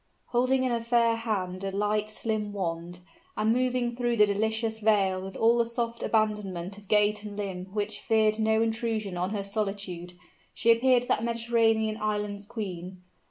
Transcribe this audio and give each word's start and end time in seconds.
Holding 0.29 0.63
in 0.63 0.71
her 0.71 0.81
fair 0.81 1.15
hand 1.15 1.63
a 1.63 1.69
light, 1.69 2.09
slim 2.09 2.53
wand, 2.53 3.01
and 3.37 3.53
moving 3.53 3.95
through 3.95 4.17
the 4.17 4.25
delicious 4.25 4.79
vale 4.79 5.21
with 5.21 5.37
all 5.37 5.59
the 5.59 5.65
soft 5.67 6.01
abandonment 6.01 6.75
of 6.79 6.87
gait 6.87 7.23
and 7.23 7.37
limb 7.37 7.65
which 7.65 7.99
feared 7.99 8.39
no 8.39 8.63
intrusion 8.63 9.15
on 9.15 9.29
her 9.29 9.43
solitude, 9.43 10.13
she 10.55 10.71
appeared 10.71 11.03
that 11.03 11.23
Mediterranean 11.23 11.97
island's 12.01 12.47
queen. 12.47 13.03